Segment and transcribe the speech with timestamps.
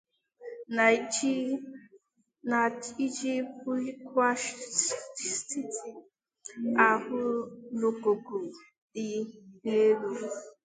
[2.49, 2.57] na
[3.05, 5.61] iji bulikwa steeti
[6.89, 7.19] ahụ
[7.77, 8.39] n'ogoogo
[8.93, 9.07] dị
[9.77, 10.13] elu.